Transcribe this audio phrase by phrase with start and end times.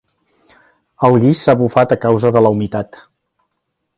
[1.07, 3.01] El guix s'ha bufat a causa de la humitat.